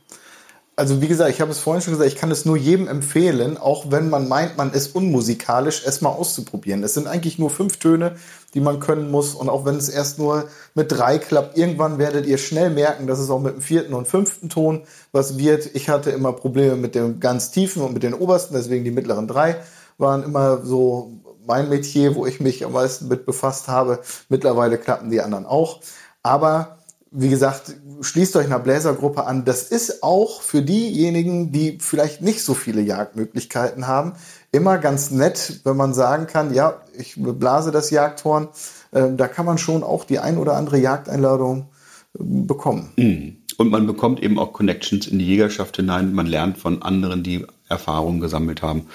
Also 0.77 1.01
wie 1.01 1.08
gesagt, 1.08 1.29
ich 1.29 1.39
habe 1.39 1.51
es 1.51 1.60
vorhin 1.60 1.82
schon 1.82 1.94
gesagt, 1.94 2.12
ich 2.12 2.17
kann 2.17 2.32
es 2.32 2.44
nur 2.44 2.58
jedem 2.58 2.89
empfehlen, 2.89 3.58
auch 3.58 3.91
wenn 3.91 4.10
man 4.10 4.27
meint, 4.27 4.58
man 4.58 4.74
ist 4.74 4.94
unmusikalisch, 4.94 5.84
es 5.86 6.01
mal 6.01 6.10
auszuprobieren. 6.10 6.84
Es 6.84 6.94
sind 6.94 7.08
eigentlich 7.08 7.39
nur 7.39 7.50
fünf 7.50 7.77
Töne, 7.77 8.15
die 8.53 8.60
man 8.60 8.82
können 8.82 9.10
muss. 9.10 9.36
Und 9.36 9.48
auch 9.48 9.63
wenn 9.65 9.75
es 9.75 9.88
erst 9.88 10.20
nur 10.20 10.50
mit 10.74 10.91
drei 10.91 11.17
klappt, 11.17 11.58
irgendwann 11.58 11.98
werdet 11.98 12.25
ihr 12.25 12.38
schnell 12.38 12.72
merken, 12.72 13.08
dass 13.08 13.20
es 13.20 13.29
auch 13.29 13.39
mit 13.39 13.53
dem 13.53 13.62
vierten 13.62 13.94
und 13.94 14.10
fünften 14.10 14.50
Ton 14.50 14.82
was 15.13 15.38
wird. 15.38 15.70
Ich 15.75 15.88
hatte 15.88 16.12
immer 16.12 16.34
Probleme 16.34 16.75
mit 16.75 16.94
dem 16.94 17.22
ganz 17.22 17.51
tiefen 17.51 17.82
und 17.82 17.94
mit 17.94 18.03
den 18.03 18.13
obersten, 18.13 18.53
deswegen 18.53 18.84
die 18.84 18.91
mittleren 18.91 19.27
drei 19.27 19.55
waren 19.98 20.24
immer 20.24 20.65
so 20.65 21.13
mein 21.46 21.70
Metier, 21.70 22.15
wo 22.15 22.25
ich 22.25 22.41
mich 22.41 22.65
am 22.65 22.74
meisten 22.74 23.08
mit 23.08 23.25
befasst 23.25 23.70
habe. 23.70 24.01
Mittlerweile 24.27 24.77
klappen 24.77 25.10
die 25.10 25.22
anderen 25.22 25.46
auch. 25.46 25.79
Aber 26.22 26.79
wie 27.17 27.29
gesagt, 27.29 27.74
schließt 28.01 28.36
euch 28.36 28.45
einer 28.45 28.60
Bläsergruppe 28.60 29.25
an. 29.25 29.45
Das 29.45 29.63
ist 29.63 30.03
auch 30.03 30.41
für 30.41 30.62
diejenigen, 30.62 31.51
die 31.51 31.77
vielleicht 31.79 32.22
nicht 32.22 32.41
so 32.43 32.53
viele 32.53 32.81
Jagdmöglichkeiten 32.81 33.88
haben, 33.88 34.13
immer 34.51 34.77
ganz 34.77 35.12
nett, 35.12 35.62
wenn 35.63 35.77
man 35.77 35.93
sagen 35.93 36.27
kann, 36.27 36.53
ja, 36.53 36.81
ich 36.98 37.15
blase 37.17 37.72
das 37.72 37.89
Jagdhorn. 37.89 38.50
Äh, 38.91 39.13
da 39.15 39.27
kann 39.27 39.45
man 39.45 39.57
schon 39.57 39.84
auch 39.84 40.03
die 40.03 40.19
ein 40.19 40.38
oder 40.38 40.55
andere 40.55 40.77
Jagdeinladung 40.77 41.69
äh, 42.13 42.17
bekommen. 42.19 42.91
Mhm. 42.98 43.38
Und 43.57 43.69
man 43.72 43.88
bekommt 43.88 44.22
eben 44.22 44.38
auch 44.38 44.51
Connections 44.51 45.07
in 45.07 45.17
die 45.17 45.25
Jägerschaft 45.25 45.77
hinein. 45.77 46.13
Man 46.13 46.25
lernt 46.25 46.57
von 46.57 46.81
anderen, 46.81 47.24
die 47.24 47.45
Erfahrungen 47.69 48.19
gesammelt 48.19 48.62
haben. 48.62 48.88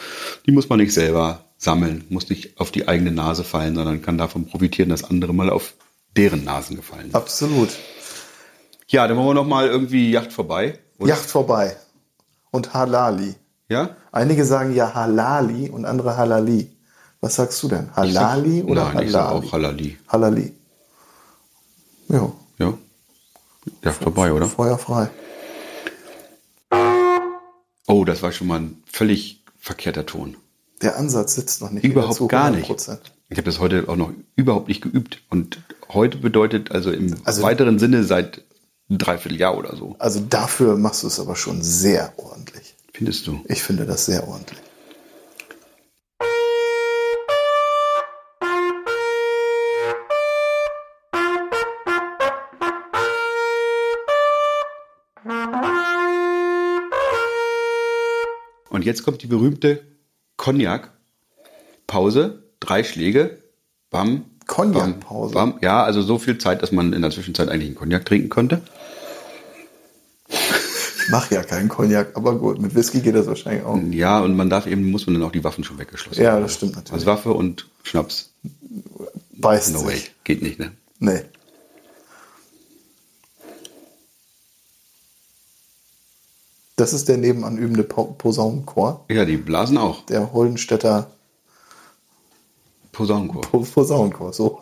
Die 0.46 0.52
muss 0.52 0.68
man 0.68 0.78
nicht 0.78 0.92
selber 0.92 1.46
sammeln, 1.56 2.04
muss 2.10 2.28
nicht 2.28 2.60
auf 2.60 2.70
die 2.70 2.86
eigene 2.86 3.10
Nase 3.10 3.44
fallen, 3.44 3.74
sondern 3.74 4.02
kann 4.02 4.18
davon 4.18 4.44
profitieren, 4.44 4.90
dass 4.90 5.04
andere 5.04 5.32
mal 5.32 5.48
auf 5.48 5.74
deren 6.16 6.44
Nasen 6.44 6.76
gefallen 6.76 7.04
sind. 7.04 7.14
Absolut. 7.14 7.70
Ja, 8.90 9.06
dann 9.06 9.16
wollen 9.16 9.28
wir 9.28 9.34
noch 9.34 9.46
mal 9.46 9.68
irgendwie 9.68 10.10
Yacht 10.10 10.32
vorbei. 10.32 10.76
Oder? 10.98 11.10
Yacht 11.10 11.30
vorbei. 11.30 11.76
Und 12.50 12.74
Halali. 12.74 13.36
Ja? 13.68 13.90
Einige 14.10 14.44
sagen 14.44 14.74
ja 14.74 14.92
Halali 14.94 15.70
und 15.70 15.84
andere 15.84 16.16
Halali. 16.16 16.72
Was 17.20 17.36
sagst 17.36 17.62
du 17.62 17.68
denn? 17.68 17.94
Halali 17.94 18.58
sag, 18.58 18.68
oder 18.68 18.84
nein, 18.84 18.94
Halali? 18.94 19.06
Ich 19.06 19.12
sag 19.12 19.30
auch 19.30 19.52
Halali. 19.52 19.98
Halali. 20.08 20.52
Ja. 22.08 22.32
Ja. 22.58 22.74
Yacht 23.84 24.02
vorbei, 24.02 24.32
oder? 24.32 24.48
Feuer 24.48 24.76
frei. 24.76 25.08
Oh, 27.86 28.04
das 28.04 28.22
war 28.22 28.32
schon 28.32 28.48
mal 28.48 28.58
ein 28.58 28.82
völlig 28.86 29.44
verkehrter 29.60 30.04
Ton. 30.04 30.36
Der 30.82 30.96
Ansatz 30.96 31.36
sitzt 31.36 31.62
noch 31.62 31.70
nicht. 31.70 31.84
Überhaupt 31.84 32.28
gar 32.28 32.50
nicht. 32.50 32.68
Ich 32.68 33.36
habe 33.36 33.44
das 33.44 33.60
heute 33.60 33.88
auch 33.88 33.96
noch 33.96 34.10
überhaupt 34.34 34.66
nicht 34.66 34.80
geübt. 34.80 35.22
Und 35.30 35.62
heute 35.90 36.18
bedeutet 36.18 36.72
also 36.72 36.90
im 36.90 37.14
also, 37.22 37.42
weiteren 37.42 37.78
Sinne 37.78 38.02
seit 38.02 38.42
ein 38.90 38.98
Dreivierteljahr 38.98 39.56
oder 39.56 39.76
so. 39.76 39.94
Also 39.98 40.20
dafür 40.20 40.76
machst 40.76 41.04
du 41.04 41.06
es 41.06 41.18
aber 41.20 41.36
schon 41.36 41.62
sehr 41.62 42.12
ordentlich. 42.16 42.74
Findest 42.92 43.26
du? 43.26 43.40
Ich 43.46 43.62
finde 43.62 43.86
das 43.86 44.04
sehr 44.06 44.26
ordentlich. 44.28 44.58
Und 58.70 58.84
jetzt 58.84 59.04
kommt 59.04 59.22
die 59.22 59.26
berühmte 59.26 59.82
Cognac-Pause. 60.36 62.44
Drei 62.60 62.82
Schläge. 62.82 63.38
Bam. 63.90 64.24
Cognac-Pause? 64.46 65.34
Bam, 65.34 65.58
Ja, 65.60 65.84
also 65.84 66.00
so 66.02 66.18
viel 66.18 66.38
Zeit, 66.38 66.62
dass 66.62 66.72
man 66.72 66.92
in 66.92 67.02
der 67.02 67.10
Zwischenzeit 67.10 67.48
eigentlich 67.48 67.68
einen 67.68 67.76
Cognac 67.76 68.04
trinken 68.06 68.28
konnte. 68.30 68.62
Mache 71.10 71.34
ja 71.34 71.42
keinen 71.42 71.68
Cognac, 71.68 72.16
aber 72.16 72.36
gut, 72.38 72.60
mit 72.60 72.74
Whisky 72.74 73.00
geht 73.00 73.14
das 73.14 73.26
wahrscheinlich 73.26 73.64
auch. 73.64 73.76
Ja, 73.90 74.20
und 74.20 74.36
man 74.36 74.48
darf 74.50 74.66
eben, 74.66 74.90
muss 74.90 75.06
man 75.06 75.14
dann 75.14 75.22
auch 75.24 75.32
die 75.32 75.42
Waffen 75.44 75.64
schon 75.64 75.78
weggeschlossen 75.78 76.22
Ja, 76.22 76.38
das 76.40 76.54
stimmt 76.54 76.76
natürlich. 76.76 76.92
Also 76.92 77.06
Waffe 77.06 77.32
und 77.32 77.68
Schnaps. 77.82 78.30
Beißt 79.32 79.72
No 79.72 79.78
sich. 79.80 79.86
way. 79.88 80.00
Geht 80.24 80.42
nicht, 80.42 80.58
ne? 80.58 80.72
Nee. 80.98 81.22
Das 86.76 86.92
ist 86.92 87.08
der 87.08 87.18
nebenan 87.18 87.58
übende 87.58 87.82
Po- 87.84 88.14
Posaunenchor. 88.16 89.04
Ja, 89.10 89.24
die 89.24 89.36
blasen 89.36 89.76
auch. 89.76 90.06
Der 90.06 90.32
Hollenstädter 90.32 91.10
Posaunenchor. 92.92 93.42
Po- 93.42 93.60
Posaunenchor. 93.60 94.32
So. 94.32 94.60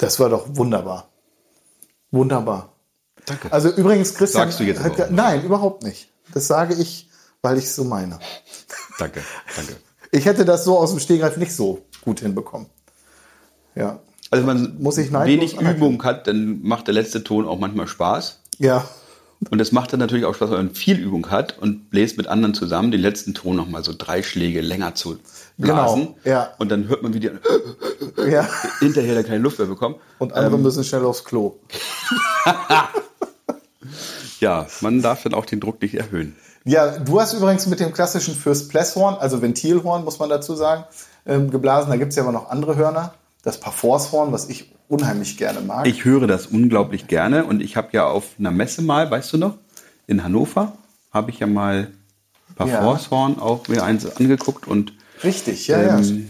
Das 0.00 0.18
war 0.18 0.30
doch 0.30 0.46
wunderbar. 0.56 1.10
Wunderbar. 2.10 2.72
Danke. 3.26 3.52
Also 3.52 3.68
übrigens, 3.68 4.14
Christian. 4.14 4.44
Sagst 4.44 4.58
du 4.58 4.64
jetzt 4.64 4.80
auch. 4.80 5.10
Nein, 5.10 5.44
überhaupt 5.44 5.84
nicht. 5.84 6.08
Das 6.32 6.46
sage 6.46 6.74
ich, 6.74 7.10
weil 7.42 7.58
ich 7.58 7.64
es 7.64 7.76
so 7.76 7.84
meine. 7.84 8.18
danke, 8.98 9.22
danke. 9.54 9.76
Ich 10.10 10.24
hätte 10.24 10.46
das 10.46 10.64
so 10.64 10.78
aus 10.78 10.90
dem 10.90 11.00
Stegreif 11.00 11.36
nicht 11.36 11.54
so 11.54 11.84
gut 12.00 12.20
hinbekommen. 12.20 12.66
Ja. 13.74 14.00
Also 14.30 14.46
wenn 14.46 14.62
man 14.62 14.82
Muss 14.82 14.96
ich 14.96 15.10
neidlos 15.10 15.58
wenig. 15.58 15.76
Übung 15.76 16.02
hat, 16.02 16.26
dann 16.26 16.62
macht 16.62 16.86
der 16.86 16.94
letzte 16.94 17.22
Ton 17.22 17.46
auch 17.46 17.58
manchmal 17.58 17.86
Spaß. 17.86 18.40
Ja. 18.58 18.88
Und 19.50 19.60
es 19.60 19.70
macht 19.70 19.92
dann 19.92 20.00
natürlich 20.00 20.24
auch 20.24 20.34
Spaß, 20.34 20.50
wenn 20.50 20.56
man 20.56 20.74
viel 20.74 20.98
Übung 20.98 21.30
hat 21.30 21.58
und 21.58 21.90
bläst 21.90 22.16
mit 22.16 22.26
anderen 22.26 22.54
zusammen 22.54 22.90
den 22.90 23.00
letzten 23.00 23.34
Ton 23.34 23.56
nochmal 23.56 23.84
so 23.84 23.92
drei 23.96 24.22
Schläge 24.22 24.62
länger 24.62 24.94
zu 24.94 25.18
blasen. 25.60 26.14
Genau, 26.22 26.36
ja. 26.36 26.50
Und 26.58 26.70
dann 26.70 26.88
hört 26.88 27.02
man, 27.02 27.14
wie 27.14 27.20
die 27.20 27.30
ja. 28.28 28.48
hinterher 28.80 29.14
dann 29.14 29.24
keine 29.24 29.38
Luft 29.38 29.58
mehr 29.58 29.68
bekommen. 29.68 29.96
Und 30.18 30.32
andere 30.32 30.56
Ähm. 30.56 30.62
müssen 30.62 30.84
schnell 30.84 31.04
aufs 31.04 31.24
Klo. 31.24 31.56
Ja, 34.40 34.66
man 34.80 35.02
darf 35.02 35.22
dann 35.22 35.34
auch 35.34 35.44
den 35.44 35.60
Druck 35.60 35.82
nicht 35.82 35.94
erhöhen. 35.94 36.34
Ja, 36.64 36.98
du 36.98 37.20
hast 37.20 37.34
übrigens 37.34 37.66
mit 37.66 37.78
dem 37.78 37.92
klassischen 37.92 38.34
First 38.34 38.70
Plesshorn, 38.70 39.16
also 39.16 39.42
Ventilhorn, 39.42 40.04
muss 40.04 40.18
man 40.18 40.28
dazu 40.28 40.54
sagen, 40.54 40.84
ähm, 41.26 41.50
geblasen. 41.50 41.90
Da 41.90 41.96
gibt 41.96 42.10
es 42.10 42.16
ja 42.16 42.22
aber 42.22 42.32
noch 42.32 42.50
andere 42.50 42.76
Hörner. 42.76 43.14
Das 43.42 43.60
Parforcehorn, 43.60 44.32
was 44.32 44.48
ich 44.48 44.72
unheimlich 44.88 45.36
gerne 45.36 45.60
mag. 45.60 45.86
Ich 45.86 46.04
höre 46.04 46.26
das 46.26 46.46
unglaublich 46.46 47.06
gerne 47.06 47.44
und 47.44 47.62
ich 47.62 47.76
habe 47.76 47.88
ja 47.92 48.06
auf 48.06 48.24
einer 48.38 48.50
Messe 48.50 48.82
mal, 48.82 49.10
weißt 49.10 49.32
du 49.34 49.38
noch, 49.38 49.54
in 50.06 50.24
Hannover, 50.24 50.72
habe 51.12 51.30
ich 51.30 51.38
ja 51.38 51.46
mal 51.46 51.88
Parforcehorn 52.56 53.38
auch 53.38 53.68
mir 53.68 53.84
eins 53.84 54.04
angeguckt 54.16 54.66
und 54.66 54.92
Richtig, 55.22 55.68
ja, 55.68 55.82
ja. 55.82 55.98
Ähm, 55.98 56.28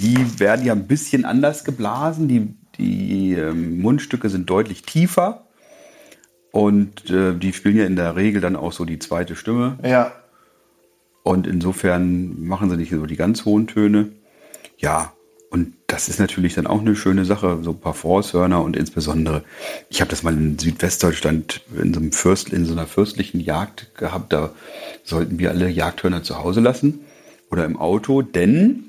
die 0.00 0.40
werden 0.40 0.64
ja 0.66 0.72
ein 0.72 0.86
bisschen 0.86 1.24
anders 1.24 1.64
geblasen. 1.64 2.28
Die, 2.28 2.54
die 2.78 3.32
ähm, 3.34 3.80
Mundstücke 3.80 4.28
sind 4.28 4.50
deutlich 4.50 4.82
tiefer. 4.82 5.46
Und 6.50 7.10
äh, 7.10 7.34
die 7.34 7.52
spielen 7.52 7.76
ja 7.76 7.84
in 7.84 7.96
der 7.96 8.16
Regel 8.16 8.40
dann 8.40 8.56
auch 8.56 8.72
so 8.72 8.84
die 8.84 8.98
zweite 8.98 9.34
Stimme. 9.34 9.78
Ja, 9.82 10.12
Und 11.24 11.46
insofern 11.46 12.44
machen 12.44 12.70
sie 12.70 12.76
nicht 12.76 12.90
so 12.90 13.06
die 13.06 13.16
ganz 13.16 13.44
hohen 13.44 13.66
Töne. 13.66 14.10
Ja, 14.78 15.12
Und 15.50 15.74
das 15.86 16.08
ist 16.08 16.18
natürlich 16.20 16.54
dann 16.54 16.66
auch 16.66 16.80
eine 16.80 16.96
schöne 16.96 17.24
Sache, 17.24 17.58
so 17.62 17.70
ein 17.70 17.80
paar 17.80 17.94
Forshörner 17.94 18.62
und 18.62 18.76
insbesondere, 18.76 19.44
ich 19.88 20.00
habe 20.00 20.10
das 20.10 20.22
mal 20.24 20.34
in 20.34 20.58
Südwestdeutschland 20.58 21.60
in 21.80 21.94
so, 21.94 22.00
einem 22.00 22.12
Fürst, 22.12 22.52
in 22.52 22.66
so 22.66 22.72
einer 22.72 22.86
fürstlichen 22.86 23.40
Jagd 23.40 23.94
gehabt, 23.96 24.32
da 24.32 24.52
sollten 25.04 25.38
wir 25.38 25.50
alle 25.50 25.68
Jagdhörner 25.68 26.24
zu 26.24 26.38
Hause 26.38 26.60
lassen 26.60 27.03
oder 27.54 27.64
im 27.66 27.78
Auto, 27.78 28.20
denn 28.20 28.86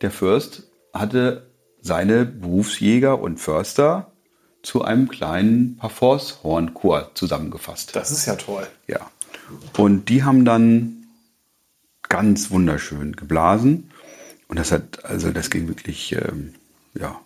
der 0.00 0.10
Fürst 0.10 0.62
hatte 0.94 1.50
seine 1.82 2.24
Berufsjäger 2.24 3.20
und 3.20 3.36
Förster 3.38 4.10
zu 4.62 4.82
einem 4.82 5.10
kleinen 5.10 5.76
Parforce-Hornchor 5.76 7.10
zusammengefasst. 7.12 7.94
Das 7.94 8.10
ist 8.10 8.24
ja 8.24 8.36
toll. 8.36 8.66
Ja. 8.86 9.00
Und 9.76 10.08
die 10.08 10.24
haben 10.24 10.46
dann 10.46 11.04
ganz 12.08 12.50
wunderschön 12.50 13.16
geblasen. 13.16 13.90
Und 14.48 14.58
das 14.58 14.72
hat, 14.72 15.04
also 15.04 15.30
das 15.30 15.50
ging 15.50 15.68
wirklich, 15.68 16.12
ähm, 16.12 16.54
ja, 16.94 17.20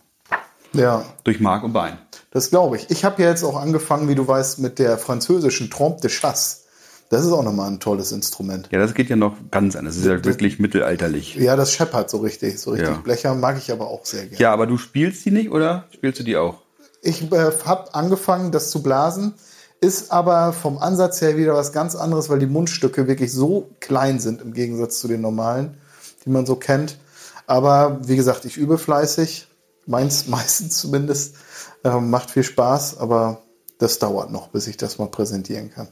Ja, 0.73 1.05
durch 1.23 1.39
Mark 1.39 1.63
und 1.63 1.73
Bein. 1.73 1.99
das 2.33 2.51
glaube 2.51 2.79
ich. 2.79 2.91
Ich 2.91 3.05
habe 3.05 3.23
ja 3.23 3.29
jetzt 3.29 3.45
auch 3.45 3.57
angefangen, 3.57 4.09
wie 4.09 4.17
du 4.17 4.27
weißt, 4.27 4.59
mit 4.59 4.81
der 4.81 4.99
französischen 4.99 5.71
Trompe 5.71 6.01
de 6.01 6.11
Chasse. 6.11 6.65
Das 7.11 7.25
ist 7.25 7.33
auch 7.33 7.43
nochmal 7.43 7.71
ein 7.71 7.81
tolles 7.81 8.13
Instrument. 8.13 8.69
Ja, 8.71 8.79
das 8.79 8.93
geht 8.93 9.09
ja 9.09 9.17
noch 9.17 9.35
ganz 9.51 9.77
anders. 9.77 9.95
Das 9.95 10.05
ist 10.05 10.11
ja 10.11 10.25
wirklich 10.25 10.59
mittelalterlich. 10.59 11.37
Ja, 11.37 11.57
das 11.57 11.73
scheppert 11.73 12.11
so 12.11 12.19
richtig, 12.19 12.59
so 12.59 12.73
richtig 12.73 12.91
Ja. 12.91 12.97
Blecher 12.97 13.35
mag 13.35 13.57
ich 13.57 13.73
aber 13.73 13.89
auch 13.89 14.05
sehr 14.05 14.27
gerne. 14.27 14.37
Ja, 14.37 14.53
aber 14.53 14.67
du 14.67 14.77
spielst 14.77 15.25
die 15.25 15.31
nicht 15.31 15.51
oder 15.51 15.87
spielst 15.95 16.21
du 16.21 16.25
die 16.25 16.37
auch? 16.37 16.61
Ich 17.01 17.33
äh, 17.33 17.51
habe 17.65 17.95
angefangen, 17.95 18.53
das 18.53 18.71
zu 18.71 18.83
blasen, 18.83 19.35
ist 19.81 20.13
aber 20.13 20.53
vom 20.53 20.79
Ansatz 20.79 21.21
her 21.21 21.37
wieder 21.37 21.55
was 21.55 21.73
ganz 21.73 21.95
anderes, 21.95 22.29
weil 22.29 22.41
die 22.41 22.47
Mundstücke 22.47 23.07
wirklich 23.07 23.33
so 23.33 23.71
klein 23.81 24.19
sind 24.19 24.43
im 24.43 24.53
Gegensatz 24.53 25.01
zu 25.01 25.09
den 25.09 25.21
normalen, 25.23 25.79
die 26.25 26.31
man 26.31 26.45
so 26.45 26.57
kennt. 26.57 26.99
Aber 27.47 28.01
wie 28.07 28.17
gesagt, 28.17 28.45
ich 28.45 28.59
übe 28.59 28.77
fleißig, 28.77 29.49
meins 29.87 30.27
meistens 30.29 30.79
zumindest, 30.79 31.37
ähm, 31.85 32.11
macht 32.11 32.31
viel 32.31 32.43
Spaß, 32.43 32.99
aber 32.99 33.41
das 33.79 33.99
dauert 33.99 34.31
noch, 34.31 34.49
bis 34.49 34.67
ich 34.67 34.77
das 34.77 34.99
mal 34.99 35.07
präsentieren 35.07 35.71
kann. 35.71 35.89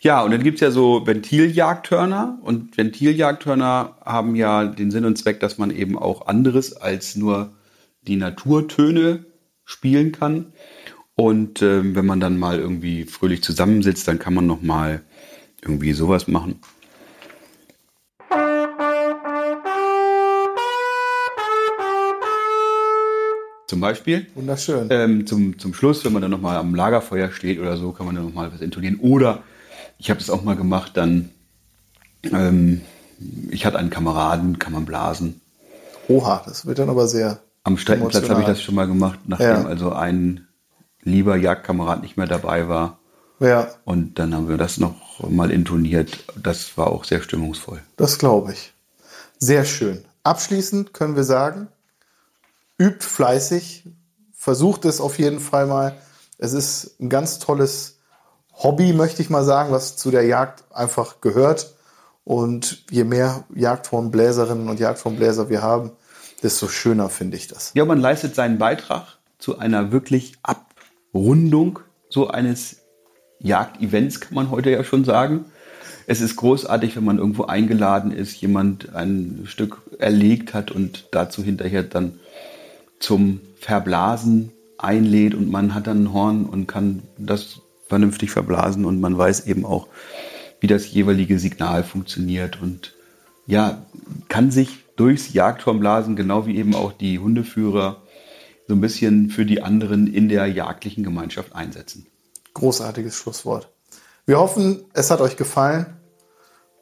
Ja, 0.00 0.22
und 0.22 0.30
dann 0.30 0.42
gibt's 0.42 0.60
ja 0.60 0.70
so 0.70 1.06
Ventiljagdhörner. 1.06 2.38
Und 2.42 2.76
Ventiljagdhörner 2.76 3.96
haben 4.04 4.36
ja 4.36 4.64
den 4.64 4.90
Sinn 4.90 5.04
und 5.04 5.16
Zweck, 5.16 5.40
dass 5.40 5.58
man 5.58 5.70
eben 5.70 5.98
auch 5.98 6.26
anderes 6.26 6.76
als 6.76 7.16
nur 7.16 7.52
die 8.02 8.16
Naturtöne 8.16 9.24
spielen 9.64 10.12
kann. 10.12 10.52
Und 11.16 11.62
ähm, 11.62 11.94
wenn 11.94 12.06
man 12.06 12.20
dann 12.20 12.38
mal 12.38 12.58
irgendwie 12.58 13.04
fröhlich 13.04 13.42
zusammensitzt, 13.42 14.06
dann 14.08 14.18
kann 14.18 14.34
man 14.34 14.46
noch 14.46 14.62
mal 14.62 15.02
irgendwie 15.62 15.92
sowas 15.92 16.28
machen. 16.28 16.60
Zum 23.66 23.80
Beispiel. 23.80 24.26
Wunderschön. 24.34 24.88
Ähm, 24.90 25.26
zum, 25.26 25.58
zum 25.58 25.72
Schluss, 25.72 26.04
wenn 26.04 26.12
man 26.12 26.22
dann 26.22 26.30
nochmal 26.30 26.58
am 26.58 26.74
Lagerfeuer 26.74 27.30
steht 27.30 27.58
oder 27.58 27.76
so, 27.76 27.92
kann 27.92 28.06
man 28.06 28.14
dann 28.14 28.24
nochmal 28.24 28.52
was 28.52 28.60
intonieren. 28.60 29.00
Oder 29.00 29.42
ich 29.98 30.10
habe 30.10 30.20
das 30.20 30.30
auch 30.30 30.42
mal 30.42 30.56
gemacht, 30.56 30.92
dann, 30.96 31.30
ähm, 32.24 32.82
ich 33.50 33.64
hatte 33.66 33.78
einen 33.78 33.90
Kameraden, 33.90 34.58
kann 34.58 34.72
man 34.72 34.84
blasen. 34.84 35.40
Oha, 36.08 36.42
das 36.46 36.66
wird 36.66 36.78
dann 36.78 36.90
aber 36.90 37.08
sehr. 37.08 37.40
Am 37.62 37.78
Streckenplatz 37.78 38.28
habe 38.28 38.40
ich 38.40 38.46
das 38.46 38.60
schon 38.62 38.74
mal 38.74 38.86
gemacht, 38.86 39.20
nachdem 39.26 39.46
Ja. 39.48 39.64
also 39.64 39.92
ein 39.92 40.46
lieber 41.02 41.36
Jagdkamerad 41.36 42.02
nicht 42.02 42.16
mehr 42.16 42.26
dabei 42.26 42.68
war. 42.68 42.98
Ja, 43.40 43.68
Und 43.84 44.18
dann 44.18 44.34
haben 44.34 44.48
wir 44.48 44.56
das 44.58 44.78
noch 44.78 45.28
mal 45.28 45.50
intoniert. 45.50 46.24
Das 46.40 46.76
war 46.78 46.86
auch 46.88 47.04
sehr 47.04 47.20
stimmungsvoll. 47.20 47.80
das 47.96 48.18
glaube 48.18 48.52
ich. 48.52 48.72
Sehr 49.38 49.64
schön. 49.64 50.04
Abschließend 50.22 50.94
können 50.94 51.16
wir 51.16 51.24
sagen, 51.24 51.68
übt 52.78 53.04
fleißig, 53.04 53.84
versucht 54.32 54.84
es 54.84 55.00
auf 55.00 55.18
jeden 55.18 55.40
Fall 55.40 55.66
mal. 55.66 55.94
Es 56.38 56.52
ist 56.52 56.98
ein 57.00 57.08
ganz 57.08 57.38
tolles 57.38 57.93
Hobby, 58.56 58.92
möchte 58.92 59.22
ich 59.22 59.30
mal 59.30 59.44
sagen, 59.44 59.72
was 59.72 59.96
zu 59.96 60.10
der 60.10 60.24
Jagd 60.24 60.64
einfach 60.72 61.20
gehört. 61.20 61.74
Und 62.24 62.84
je 62.90 63.04
mehr 63.04 63.44
Jagdhornbläserinnen 63.54 64.68
und 64.68 64.80
Jagdhornbläser 64.80 65.50
wir 65.50 65.62
haben, 65.62 65.90
desto 66.42 66.68
schöner 66.68 67.10
finde 67.10 67.36
ich 67.36 67.48
das. 67.48 67.72
Ja, 67.74 67.84
man 67.84 68.00
leistet 68.00 68.34
seinen 68.34 68.58
Beitrag 68.58 69.18
zu 69.38 69.58
einer 69.58 69.92
wirklich 69.92 70.34
Abrundung 70.42 71.80
so 72.08 72.28
eines 72.28 72.76
Jagdevents, 73.40 74.20
kann 74.20 74.34
man 74.34 74.50
heute 74.50 74.70
ja 74.70 74.84
schon 74.84 75.04
sagen. 75.04 75.44
Es 76.06 76.20
ist 76.20 76.36
großartig, 76.36 76.96
wenn 76.96 77.04
man 77.04 77.18
irgendwo 77.18 77.44
eingeladen 77.44 78.10
ist, 78.10 78.34
jemand 78.36 78.94
ein 78.94 79.42
Stück 79.46 79.82
erlegt 79.98 80.54
hat 80.54 80.70
und 80.70 81.08
dazu 81.12 81.42
hinterher 81.42 81.82
dann 81.82 82.20
zum 83.00 83.40
Verblasen 83.58 84.52
einlädt 84.78 85.34
und 85.34 85.50
man 85.50 85.74
hat 85.74 85.86
dann 85.86 86.04
ein 86.04 86.12
Horn 86.12 86.44
und 86.44 86.66
kann 86.66 87.02
das 87.18 87.60
vernünftig 87.94 88.32
verblasen 88.32 88.86
und 88.86 89.00
man 89.00 89.16
weiß 89.16 89.46
eben 89.46 89.64
auch, 89.64 89.86
wie 90.58 90.66
das 90.66 90.90
jeweilige 90.90 91.38
Signal 91.38 91.84
funktioniert 91.84 92.60
und 92.60 92.96
ja, 93.46 93.86
kann 94.28 94.50
sich 94.50 94.84
durchs 94.96 95.32
Jagdhornblasen, 95.32 96.16
genau 96.16 96.44
wie 96.44 96.56
eben 96.56 96.74
auch 96.74 96.90
die 96.90 97.20
Hundeführer, 97.20 98.02
so 98.66 98.74
ein 98.74 98.80
bisschen 98.80 99.30
für 99.30 99.46
die 99.46 99.62
anderen 99.62 100.12
in 100.12 100.28
der 100.28 100.46
jagdlichen 100.46 101.04
Gemeinschaft 101.04 101.54
einsetzen. 101.54 102.08
Großartiges 102.54 103.14
Schlusswort. 103.14 103.70
Wir 104.26 104.40
hoffen, 104.40 104.86
es 104.92 105.12
hat 105.12 105.20
euch 105.20 105.36
gefallen 105.36 105.86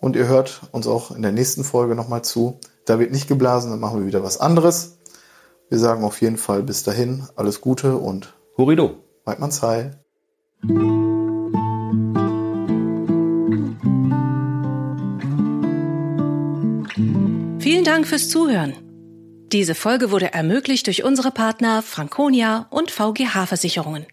und 0.01 0.16
ihr 0.16 0.29
hört 0.29 0.62
uns 0.72 0.87
auch 0.87 1.11
in 1.11 1.20
der 1.20 1.33
nächsten 1.33 1.62
Folge 1.62 1.94
nochmal 1.94 2.22
zu. 2.22 2.59
Da 2.87 2.98
wird 2.98 3.12
nicht 3.12 3.29
geblasen, 3.29 3.70
dann 3.70 3.81
machen 3.81 4.01
wir 4.01 4.07
wieder 4.07 4.25
was 4.25 4.40
anderes. 4.40 4.96
Wir 5.68 5.79
sagen 5.79 6.05
auf 6.05 6.22
jeden 6.22 6.38
Fall 6.38 6.62
bis 6.62 6.85
dahin 6.85 7.29
alles 7.37 7.61
Gute 7.61 7.98
und 7.98 8.33
Horido! 8.57 9.05
Weidmanns 9.27 9.61
Heil. 9.61 10.02
Vielen 17.59 17.85
Dank 17.85 18.07
fürs 18.07 18.29
Zuhören. 18.29 18.75
Diese 19.51 19.75
Folge 19.75 20.12
wurde 20.12 20.33
ermöglicht 20.33 20.87
durch 20.87 21.03
unsere 21.03 21.33
Partner 21.33 21.83
Franconia 21.83 22.68
und 22.70 22.92
VGH 22.92 23.46
Versicherungen. 23.46 24.07